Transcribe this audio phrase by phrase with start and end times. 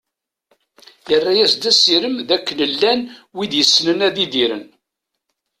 [1.09, 3.01] Yerra-as-d asirem d akken llan
[3.35, 4.65] wid yessnen ad idiren.